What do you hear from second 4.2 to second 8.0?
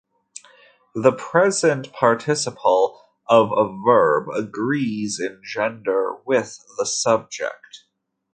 agrees in gender with the subject.